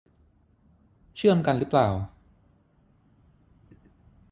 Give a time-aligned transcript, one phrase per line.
[1.15, 1.89] เชื่อมกันรึเปล่า